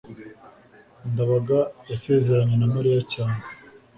[1.11, 1.59] ndabaga
[1.91, 3.41] yasezeranye na mariya cyane